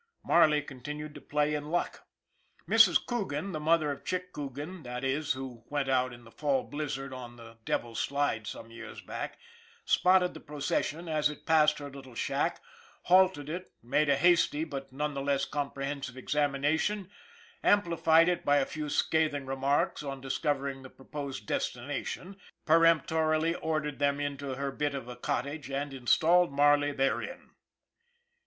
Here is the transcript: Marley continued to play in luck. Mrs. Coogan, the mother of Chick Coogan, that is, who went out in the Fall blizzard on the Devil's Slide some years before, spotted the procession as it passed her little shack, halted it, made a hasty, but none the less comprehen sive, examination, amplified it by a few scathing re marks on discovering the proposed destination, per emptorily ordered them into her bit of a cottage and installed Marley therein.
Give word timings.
Marley 0.23 0.63
continued 0.63 1.13
to 1.13 1.21
play 1.21 1.53
in 1.53 1.69
luck. 1.69 2.07
Mrs. 2.67 2.97
Coogan, 3.05 3.51
the 3.51 3.59
mother 3.59 3.91
of 3.91 4.03
Chick 4.03 4.33
Coogan, 4.33 4.81
that 4.81 5.03
is, 5.03 5.33
who 5.33 5.63
went 5.67 5.87
out 5.89 6.11
in 6.11 6.23
the 6.23 6.31
Fall 6.31 6.63
blizzard 6.63 7.13
on 7.13 7.35
the 7.35 7.59
Devil's 7.65 7.99
Slide 7.99 8.47
some 8.47 8.71
years 8.71 8.99
before, 8.99 9.33
spotted 9.85 10.33
the 10.33 10.39
procession 10.39 11.07
as 11.07 11.29
it 11.29 11.45
passed 11.45 11.77
her 11.77 11.91
little 11.91 12.15
shack, 12.15 12.61
halted 13.03 13.47
it, 13.47 13.69
made 13.83 14.09
a 14.09 14.15
hasty, 14.15 14.63
but 14.63 14.91
none 14.91 15.13
the 15.13 15.21
less 15.21 15.45
comprehen 15.45 16.01
sive, 16.03 16.17
examination, 16.17 17.11
amplified 17.63 18.27
it 18.27 18.43
by 18.43 18.57
a 18.57 18.65
few 18.65 18.89
scathing 18.89 19.45
re 19.45 19.55
marks 19.55 20.01
on 20.01 20.19
discovering 20.19 20.81
the 20.81 20.89
proposed 20.89 21.45
destination, 21.45 22.37
per 22.65 22.81
emptorily 22.87 23.53
ordered 23.61 23.99
them 23.99 24.19
into 24.19 24.55
her 24.55 24.71
bit 24.71 24.95
of 24.95 25.07
a 25.07 25.15
cottage 25.15 25.69
and 25.69 25.93
installed 25.93 26.51
Marley 26.51 26.91
therein. 26.91 27.51